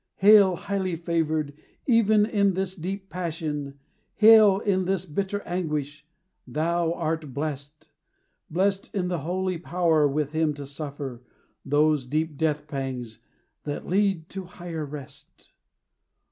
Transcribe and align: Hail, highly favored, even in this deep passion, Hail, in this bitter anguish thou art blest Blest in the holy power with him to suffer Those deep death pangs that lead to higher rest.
Hail, 0.15 0.55
highly 0.55 0.95
favored, 0.95 1.53
even 1.85 2.25
in 2.25 2.55
this 2.55 2.75
deep 2.75 3.11
passion, 3.11 3.77
Hail, 4.15 4.57
in 4.57 4.85
this 4.85 5.05
bitter 5.05 5.41
anguish 5.43 6.07
thou 6.47 6.91
art 6.93 7.35
blest 7.35 7.89
Blest 8.49 8.89
in 8.95 9.09
the 9.09 9.19
holy 9.19 9.59
power 9.59 10.07
with 10.07 10.31
him 10.31 10.55
to 10.55 10.65
suffer 10.65 11.21
Those 11.63 12.07
deep 12.07 12.35
death 12.35 12.65
pangs 12.67 13.19
that 13.63 13.85
lead 13.87 14.27
to 14.29 14.45
higher 14.45 14.87
rest. 14.87 15.51